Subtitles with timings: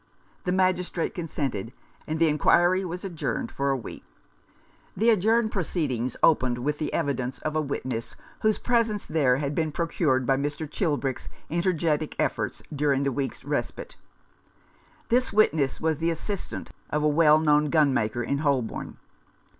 [0.45, 1.73] The Magistrate consented,
[2.07, 4.03] and the inquiry was adjourned for a week.
[4.97, 6.97] The adjourned proceedings opened with the I5i Rough Justice.
[6.99, 10.67] evidence of a witness whose presence there had been procured by Mr.
[10.67, 13.95] Chilbrick's energetic efforts during the week's respite.
[15.09, 18.97] This witness was the assistant of a well known gun maker in Holborn.